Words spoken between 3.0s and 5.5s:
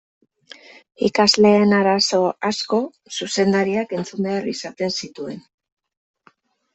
zuzendariak entzun behar izaten zituen.